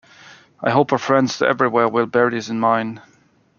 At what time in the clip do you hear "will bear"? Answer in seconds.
1.87-2.31